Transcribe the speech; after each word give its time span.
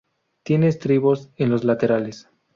Tiene 0.43 0.67
estribos 0.67 1.29
en 1.35 1.51
los 1.51 1.63
laterales. 1.63 2.27